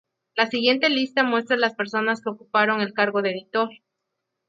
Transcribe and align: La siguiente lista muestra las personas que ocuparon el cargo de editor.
La 0.35 0.47
siguiente 0.47 0.89
lista 0.89 1.23
muestra 1.23 1.57
las 1.57 1.75
personas 1.75 2.21
que 2.23 2.31
ocuparon 2.31 2.81
el 2.81 2.91
cargo 2.91 3.21
de 3.21 3.33
editor. 3.33 3.69